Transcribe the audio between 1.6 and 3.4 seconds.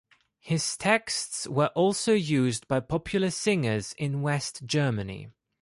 also used by popular